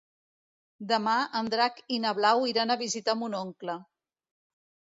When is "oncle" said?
3.45-3.77